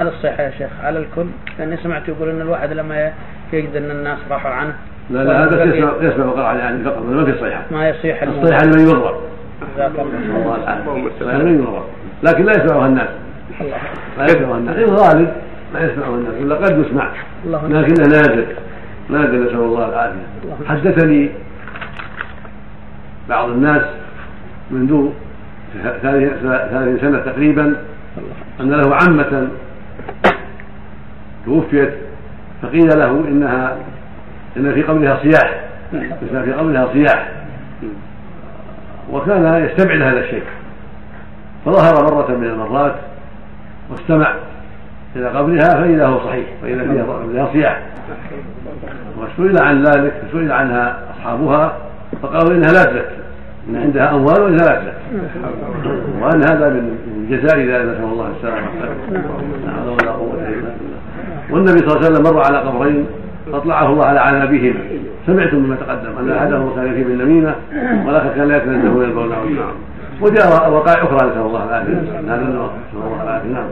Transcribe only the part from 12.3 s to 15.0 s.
لا يسمعها الناس. الله. لا يسمعها الناس.